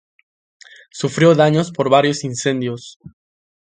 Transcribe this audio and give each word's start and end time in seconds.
Sufrió 0.89 1.35
daños 1.35 1.71
por 1.71 1.91
varios 1.91 2.23
incendios. 2.23 2.97